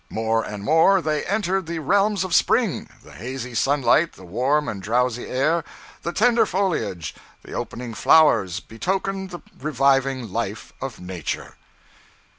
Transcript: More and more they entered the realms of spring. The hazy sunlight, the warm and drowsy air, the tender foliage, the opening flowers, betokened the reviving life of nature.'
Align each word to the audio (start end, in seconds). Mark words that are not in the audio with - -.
More 0.09 0.43
and 0.43 0.63
more 0.63 0.99
they 0.99 1.23
entered 1.25 1.67
the 1.67 1.77
realms 1.77 2.23
of 2.23 2.33
spring. 2.33 2.89
The 3.03 3.11
hazy 3.13 3.53
sunlight, 3.53 4.13
the 4.13 4.25
warm 4.25 4.67
and 4.67 4.81
drowsy 4.81 5.27
air, 5.27 5.63
the 6.01 6.11
tender 6.11 6.47
foliage, 6.47 7.13
the 7.43 7.53
opening 7.53 7.93
flowers, 7.93 8.59
betokened 8.61 9.29
the 9.29 9.41
reviving 9.59 10.33
life 10.33 10.73
of 10.81 10.99
nature.' 10.99 11.55